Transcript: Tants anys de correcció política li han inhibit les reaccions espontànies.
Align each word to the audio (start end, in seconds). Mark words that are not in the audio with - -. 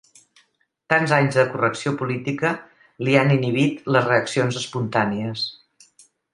Tants 0.93 1.11
anys 1.17 1.37
de 1.39 1.43
correcció 1.51 1.93
política 1.99 2.55
li 3.09 3.15
han 3.21 3.31
inhibit 3.37 3.87
les 3.97 4.09
reaccions 4.11 4.61
espontànies. 4.65 5.49